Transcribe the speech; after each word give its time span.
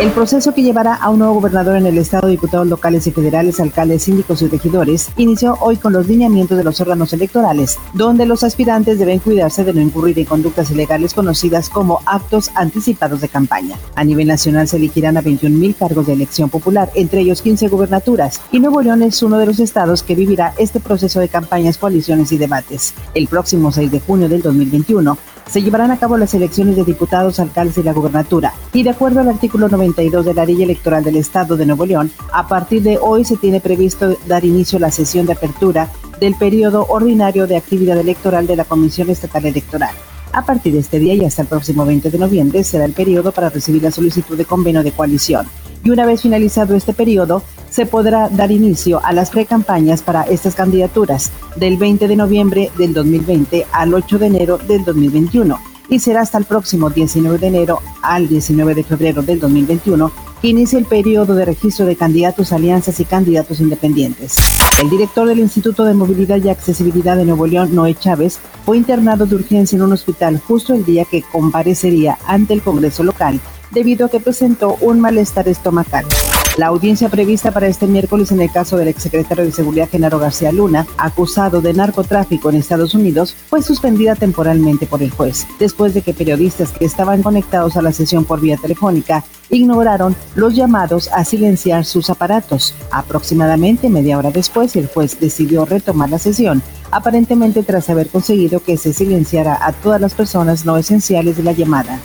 El 0.00 0.12
proceso 0.12 0.54
que 0.54 0.62
llevará 0.62 0.94
a 0.94 1.10
un 1.10 1.18
nuevo 1.18 1.34
gobernador 1.34 1.76
en 1.76 1.84
el 1.84 1.98
Estado, 1.98 2.28
diputados 2.28 2.66
locales 2.66 3.06
y 3.06 3.12
federales, 3.12 3.60
alcaldes, 3.60 4.04
síndicos 4.04 4.40
y 4.40 4.48
regidores, 4.48 5.10
inició 5.18 5.58
hoy 5.60 5.76
con 5.76 5.92
los 5.92 6.08
lineamientos 6.08 6.56
de 6.56 6.64
los 6.64 6.80
órganos 6.80 7.12
electorales, 7.12 7.78
donde 7.92 8.24
los 8.24 8.42
aspirantes 8.42 8.98
deben 8.98 9.18
cuidarse 9.18 9.62
de 9.62 9.74
no 9.74 9.82
incurrir 9.82 10.18
en 10.18 10.24
conductas 10.24 10.70
ilegales 10.70 11.12
conocidas 11.12 11.68
como 11.68 12.00
actos 12.06 12.50
anticipados 12.54 13.20
de 13.20 13.28
campaña. 13.28 13.76
A 13.94 14.02
nivel 14.02 14.28
nacional 14.28 14.68
se 14.68 14.78
elegirán 14.78 15.18
a 15.18 15.20
21 15.20 15.54
mil 15.58 15.76
cargos 15.76 16.06
de 16.06 16.14
elección 16.14 16.48
popular, 16.48 16.90
entre 16.94 17.20
ellos 17.20 17.42
15 17.42 17.68
gubernaturas, 17.68 18.40
y 18.50 18.58
Nuevo 18.58 18.80
León 18.80 19.02
es 19.02 19.22
uno 19.22 19.36
de 19.36 19.44
los 19.44 19.60
estados 19.60 20.02
que 20.02 20.14
vivirá 20.14 20.54
este 20.56 20.80
proceso 20.80 21.20
de 21.20 21.28
campañas, 21.28 21.76
coaliciones 21.76 22.32
y 22.32 22.38
debates. 22.38 22.94
El 23.12 23.28
próximo 23.28 23.70
6 23.70 23.90
de 23.90 24.00
junio 24.00 24.30
del 24.30 24.40
2021 24.40 25.18
se 25.50 25.62
llevarán 25.62 25.90
a 25.90 25.98
cabo 25.98 26.16
las 26.16 26.32
elecciones 26.34 26.76
de 26.76 26.84
diputados, 26.84 27.40
alcaldes 27.40 27.78
y 27.78 27.82
la 27.82 27.92
gubernatura. 27.92 28.54
Y 28.72 28.84
de 28.84 28.90
acuerdo 28.90 29.20
al 29.20 29.28
artículo 29.28 29.68
92 29.68 30.24
de 30.24 30.34
la 30.34 30.46
Ley 30.46 30.62
Electoral 30.62 31.02
del 31.02 31.16
Estado 31.16 31.56
de 31.56 31.66
Nuevo 31.66 31.86
León, 31.86 32.10
a 32.32 32.46
partir 32.46 32.82
de 32.82 32.98
hoy 32.98 33.24
se 33.24 33.36
tiene 33.36 33.60
previsto 33.60 34.16
dar 34.26 34.44
inicio 34.44 34.76
a 34.76 34.80
la 34.80 34.90
sesión 34.92 35.26
de 35.26 35.32
apertura 35.32 35.90
del 36.20 36.36
periodo 36.36 36.86
ordinario 36.88 37.46
de 37.46 37.56
actividad 37.56 37.98
electoral 37.98 38.46
de 38.46 38.56
la 38.56 38.64
Comisión 38.64 39.10
Estatal 39.10 39.44
Electoral. 39.44 39.94
A 40.32 40.44
partir 40.44 40.72
de 40.74 40.78
este 40.78 41.00
día 41.00 41.14
y 41.14 41.24
hasta 41.24 41.42
el 41.42 41.48
próximo 41.48 41.84
20 41.84 42.10
de 42.10 42.18
noviembre 42.18 42.62
será 42.62 42.84
el 42.84 42.92
periodo 42.92 43.32
para 43.32 43.48
recibir 43.48 43.82
la 43.82 43.90
solicitud 43.90 44.36
de 44.36 44.44
convenio 44.44 44.84
de 44.84 44.92
coalición. 44.92 45.46
Y 45.82 45.90
una 45.90 46.06
vez 46.06 46.22
finalizado 46.22 46.76
este 46.76 46.92
periodo, 46.92 47.42
se 47.70 47.86
podrá 47.86 48.28
dar 48.28 48.50
inicio 48.50 49.00
a 49.04 49.12
las 49.12 49.30
precampañas 49.30 50.02
para 50.02 50.22
estas 50.22 50.54
candidaturas 50.54 51.30
del 51.56 51.76
20 51.76 52.08
de 52.08 52.16
noviembre 52.16 52.70
del 52.76 52.92
2020 52.92 53.66
al 53.72 53.94
8 53.94 54.18
de 54.18 54.26
enero 54.26 54.58
del 54.58 54.84
2021 54.84 55.58
y 55.88 55.98
será 55.98 56.20
hasta 56.20 56.38
el 56.38 56.44
próximo 56.44 56.90
19 56.90 57.38
de 57.38 57.46
enero 57.46 57.80
al 58.02 58.28
19 58.28 58.74
de 58.74 58.84
febrero 58.84 59.22
del 59.22 59.40
2021 59.40 60.10
que 60.40 60.48
inicia 60.48 60.78
el 60.78 60.86
periodo 60.86 61.34
de 61.34 61.44
registro 61.44 61.84
de 61.84 61.96
candidatos, 61.96 62.52
alianzas 62.52 62.98
y 62.98 63.04
candidatos 63.04 63.60
independientes. 63.60 64.36
El 64.80 64.88
director 64.88 65.28
del 65.28 65.40
Instituto 65.40 65.84
de 65.84 65.92
Movilidad 65.92 66.42
y 66.42 66.48
Accesibilidad 66.48 67.16
de 67.16 67.26
Nuevo 67.26 67.46
León, 67.46 67.74
Noé 67.74 67.94
Chávez, 67.94 68.38
fue 68.64 68.78
internado 68.78 69.26
de 69.26 69.34
urgencia 69.34 69.76
en 69.76 69.82
un 69.82 69.92
hospital 69.92 70.40
justo 70.40 70.72
el 70.72 70.84
día 70.84 71.04
que 71.04 71.22
comparecería 71.22 72.18
ante 72.26 72.54
el 72.54 72.62
Congreso 72.62 73.02
local 73.02 73.38
debido 73.70 74.06
a 74.06 74.08
que 74.08 74.20
presentó 74.20 74.76
un 74.80 75.00
malestar 75.00 75.46
estomacal. 75.48 76.06
La 76.56 76.66
audiencia 76.66 77.08
prevista 77.08 77.52
para 77.52 77.68
este 77.68 77.86
miércoles 77.86 78.32
en 78.32 78.40
el 78.40 78.50
caso 78.50 78.76
del 78.76 78.88
exsecretario 78.88 79.44
de 79.44 79.52
Seguridad 79.52 79.88
Genaro 79.88 80.18
García 80.18 80.50
Luna, 80.50 80.86
acusado 80.98 81.60
de 81.60 81.72
narcotráfico 81.72 82.50
en 82.50 82.56
Estados 82.56 82.94
Unidos, 82.94 83.36
fue 83.48 83.62
suspendida 83.62 84.16
temporalmente 84.16 84.86
por 84.86 85.02
el 85.02 85.10
juez, 85.10 85.46
después 85.60 85.94
de 85.94 86.02
que 86.02 86.12
periodistas 86.12 86.72
que 86.72 86.84
estaban 86.84 87.22
conectados 87.22 87.76
a 87.76 87.82
la 87.82 87.92
sesión 87.92 88.24
por 88.24 88.40
vía 88.40 88.56
telefónica 88.56 89.24
ignoraron 89.48 90.16
los 90.34 90.54
llamados 90.54 91.08
a 91.12 91.24
silenciar 91.24 91.84
sus 91.84 92.10
aparatos. 92.10 92.74
Aproximadamente 92.90 93.88
media 93.88 94.18
hora 94.18 94.30
después, 94.30 94.74
el 94.76 94.88
juez 94.88 95.18
decidió 95.20 95.64
retomar 95.64 96.10
la 96.10 96.18
sesión, 96.18 96.62
aparentemente 96.90 97.62
tras 97.62 97.88
haber 97.90 98.08
conseguido 98.08 98.60
que 98.60 98.76
se 98.76 98.92
silenciara 98.92 99.58
a 99.64 99.72
todas 99.72 100.00
las 100.00 100.14
personas 100.14 100.64
no 100.64 100.76
esenciales 100.76 101.36
de 101.36 101.44
la 101.44 101.52
llamada. 101.52 102.00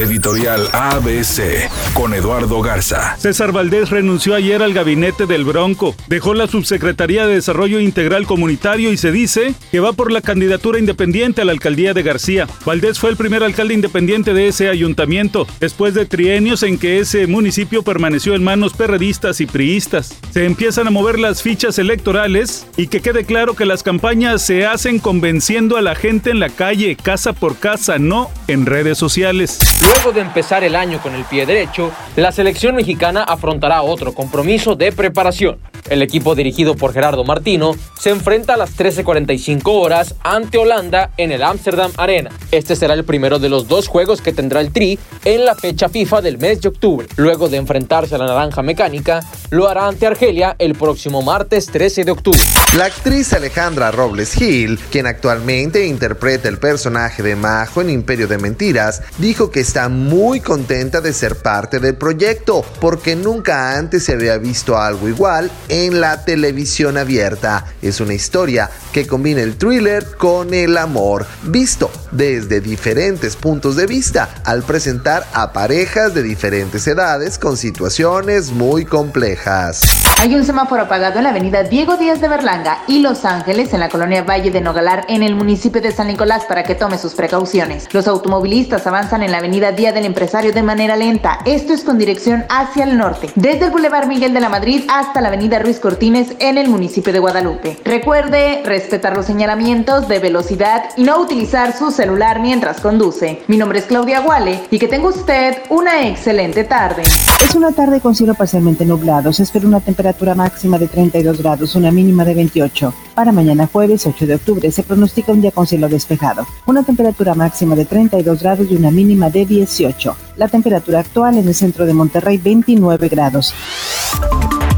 Editorial 0.00 0.66
ABC 0.72 1.68
con 1.92 2.14
Eduardo 2.14 2.62
Garza. 2.62 3.18
César 3.18 3.52
Valdés 3.52 3.90
renunció 3.90 4.34
ayer 4.34 4.62
al 4.62 4.72
gabinete 4.72 5.26
del 5.26 5.44
Bronco, 5.44 5.94
dejó 6.06 6.32
la 6.32 6.46
Subsecretaría 6.46 7.26
de 7.26 7.34
Desarrollo 7.34 7.80
Integral 7.80 8.26
Comunitario 8.26 8.92
y 8.92 8.96
se 8.96 9.12
dice 9.12 9.54
que 9.70 9.80
va 9.80 9.92
por 9.92 10.10
la 10.10 10.22
candidatura 10.22 10.78
independiente 10.78 11.42
a 11.42 11.44
la 11.44 11.52
alcaldía 11.52 11.92
de 11.92 12.02
García. 12.02 12.48
Valdés 12.64 12.98
fue 12.98 13.10
el 13.10 13.18
primer 13.18 13.42
alcalde 13.42 13.74
independiente 13.74 14.32
de 14.32 14.48
ese 14.48 14.70
ayuntamiento, 14.70 15.46
después 15.60 15.92
de 15.92 16.06
trienios 16.06 16.62
en 16.62 16.78
que 16.78 17.00
ese 17.00 17.26
municipio 17.26 17.82
permaneció 17.82 18.34
en 18.34 18.42
manos 18.42 18.72
perredistas 18.72 19.42
y 19.42 19.46
priistas. 19.46 20.16
Se 20.30 20.46
empiezan 20.46 20.86
a 20.86 20.90
mover 20.90 21.18
las 21.18 21.42
fichas 21.42 21.78
electorales 21.78 22.66
y 22.78 22.86
que 22.86 23.02
quede 23.02 23.24
claro 23.24 23.54
que 23.54 23.66
las 23.66 23.82
campañas 23.82 24.40
se 24.40 24.64
hacen 24.64 24.98
convenciendo 24.98 25.76
a 25.76 25.82
la 25.82 25.94
gente 25.94 26.30
en 26.30 26.40
la 26.40 26.48
calle, 26.48 26.96
casa 26.96 27.34
por 27.34 27.58
casa, 27.58 27.98
no 27.98 28.30
en 28.48 28.64
redes 28.64 28.96
sociales. 28.96 29.58
Luego 29.92 30.12
de 30.12 30.20
empezar 30.20 30.62
el 30.62 30.76
año 30.76 31.00
con 31.02 31.16
el 31.16 31.24
pie 31.24 31.46
derecho, 31.46 31.90
la 32.14 32.30
selección 32.30 32.76
mexicana 32.76 33.24
afrontará 33.24 33.82
otro 33.82 34.14
compromiso 34.14 34.76
de 34.76 34.92
preparación. 34.92 35.58
El 35.90 36.02
equipo 36.02 36.36
dirigido 36.36 36.76
por 36.76 36.92
Gerardo 36.92 37.24
Martino 37.24 37.74
se 37.98 38.10
enfrenta 38.10 38.54
a 38.54 38.56
las 38.56 38.76
13.45 38.76 39.62
horas 39.66 40.14
ante 40.22 40.56
Holanda 40.56 41.10
en 41.16 41.32
el 41.32 41.42
Amsterdam 41.42 41.90
Arena. 41.96 42.30
Este 42.52 42.76
será 42.76 42.94
el 42.94 43.04
primero 43.04 43.40
de 43.40 43.48
los 43.48 43.66
dos 43.66 43.88
juegos 43.88 44.20
que 44.22 44.32
tendrá 44.32 44.60
el 44.60 44.72
Tri 44.72 45.00
en 45.24 45.44
la 45.44 45.56
fecha 45.56 45.88
FIFA 45.88 46.22
del 46.22 46.38
mes 46.38 46.60
de 46.60 46.68
octubre. 46.68 47.08
Luego 47.16 47.48
de 47.48 47.56
enfrentarse 47.56 48.14
a 48.14 48.18
la 48.18 48.26
Naranja 48.26 48.62
Mecánica, 48.62 49.20
lo 49.50 49.68
hará 49.68 49.88
ante 49.88 50.06
Argelia 50.06 50.54
el 50.60 50.76
próximo 50.76 51.22
martes 51.22 51.66
13 51.66 52.04
de 52.04 52.12
octubre. 52.12 52.40
La 52.76 52.84
actriz 52.84 53.32
Alejandra 53.32 53.90
Robles 53.90 54.32
Gil, 54.34 54.78
quien 54.92 55.06
actualmente 55.06 55.86
interpreta 55.86 56.48
el 56.48 56.58
personaje 56.58 57.24
de 57.24 57.34
Majo 57.34 57.80
en 57.80 57.90
Imperio 57.90 58.28
de 58.28 58.38
Mentiras, 58.38 59.02
dijo 59.18 59.50
que 59.50 59.58
está 59.58 59.88
muy 59.88 60.38
contenta 60.38 61.00
de 61.00 61.12
ser 61.12 61.34
parte 61.34 61.80
del 61.80 61.96
proyecto 61.96 62.64
porque 62.80 63.16
nunca 63.16 63.76
antes 63.76 64.04
se 64.04 64.12
había 64.12 64.38
visto 64.38 64.78
algo 64.78 65.08
igual 65.08 65.50
la 65.88 66.24
televisión 66.24 66.98
abierta. 66.98 67.64
Es 67.80 68.00
una 68.00 68.14
historia 68.14 68.70
que 68.92 69.06
combina 69.06 69.40
el 69.40 69.56
thriller 69.56 70.16
con 70.16 70.52
el 70.52 70.76
amor, 70.76 71.26
visto 71.44 71.90
desde 72.10 72.60
diferentes 72.60 73.36
puntos 73.36 73.76
de 73.76 73.86
vista 73.86 74.28
al 74.44 74.62
presentar 74.62 75.26
a 75.32 75.52
parejas 75.52 76.14
de 76.14 76.22
diferentes 76.22 76.86
edades 76.86 77.38
con 77.38 77.56
situaciones 77.56 78.52
muy 78.52 78.84
complejas. 78.84 79.82
Hay 80.20 80.34
un 80.34 80.44
semáforo 80.44 80.82
apagado 80.82 81.18
en 81.18 81.24
la 81.24 81.30
avenida 81.30 81.62
Diego 81.62 81.96
Díaz 81.96 82.20
de 82.20 82.28
Berlanga 82.28 82.82
y 82.86 83.00
Los 83.00 83.24
Ángeles 83.24 83.72
en 83.72 83.80
la 83.80 83.88
colonia 83.88 84.22
Valle 84.22 84.50
de 84.50 84.60
Nogalar 84.60 85.06
en 85.08 85.22
el 85.22 85.34
municipio 85.34 85.80
de 85.80 85.92
San 85.92 86.08
Nicolás 86.08 86.44
para 86.44 86.62
que 86.62 86.74
tome 86.74 86.98
sus 86.98 87.14
precauciones. 87.14 87.88
Los 87.92 88.06
automovilistas 88.06 88.86
avanzan 88.86 89.22
en 89.22 89.32
la 89.32 89.38
avenida 89.38 89.72
Día 89.72 89.92
del 89.92 90.04
Empresario 90.04 90.52
de 90.52 90.62
manera 90.62 90.96
lenta. 90.96 91.38
Esto 91.46 91.72
es 91.72 91.84
con 91.84 91.96
dirección 91.96 92.44
hacia 92.50 92.84
el 92.84 92.98
norte, 92.98 93.30
desde 93.34 93.64
el 93.66 93.70
Boulevard 93.70 94.08
Miguel 94.08 94.34
de 94.34 94.40
la 94.40 94.48
Madrid 94.50 94.84
hasta 94.88 95.20
la 95.20 95.28
avenida 95.28 95.58
Ruiz 95.58 95.80
Cortines 95.80 96.34
en 96.38 96.58
el 96.58 96.68
municipio 96.68 97.12
de 97.12 97.18
Guadalupe. 97.18 97.78
Recuerde 97.84 98.62
respetar 98.64 99.16
los 99.16 99.26
señalamientos 99.26 100.08
de 100.08 100.18
velocidad 100.18 100.84
y 100.96 101.04
no 101.04 101.18
utilizar 101.18 101.76
su 101.76 101.90
celular 102.00 102.40
mientras 102.40 102.80
conduce. 102.80 103.42
Mi 103.46 103.58
nombre 103.58 103.78
es 103.78 103.84
Claudia 103.84 104.20
Guale 104.20 104.62
y 104.70 104.78
que 104.78 104.88
tenga 104.88 105.08
usted 105.08 105.58
una 105.68 106.08
excelente 106.08 106.64
tarde. 106.64 107.02
Es 107.44 107.54
una 107.54 107.72
tarde 107.72 108.00
con 108.00 108.14
cielo 108.14 108.32
parcialmente 108.32 108.86
nublado. 108.86 109.34
Se 109.34 109.42
espera 109.42 109.66
una 109.66 109.80
temperatura 109.80 110.34
máxima 110.34 110.78
de 110.78 110.88
32 110.88 111.42
grados, 111.42 111.74
una 111.74 111.90
mínima 111.90 112.24
de 112.24 112.32
28. 112.32 112.94
Para 113.14 113.32
mañana 113.32 113.68
jueves 113.70 114.06
8 114.06 114.26
de 114.26 114.36
octubre 114.36 114.72
se 114.72 114.82
pronostica 114.82 115.32
un 115.32 115.42
día 115.42 115.50
con 115.50 115.66
cielo 115.66 115.90
despejado. 115.90 116.46
Una 116.64 116.82
temperatura 116.82 117.34
máxima 117.34 117.76
de 117.76 117.84
32 117.84 118.42
grados 118.42 118.66
y 118.70 118.76
una 118.76 118.90
mínima 118.90 119.28
de 119.28 119.44
18. 119.44 120.16
La 120.36 120.48
temperatura 120.48 121.00
actual 121.00 121.36
en 121.36 121.48
el 121.48 121.54
centro 121.54 121.84
de 121.84 121.92
Monterrey 121.92 122.38
29 122.38 123.10
grados. 123.10 123.52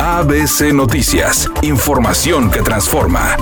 ABC 0.00 0.72
Noticias. 0.72 1.48
Información 1.62 2.50
que 2.50 2.62
transforma. 2.62 3.36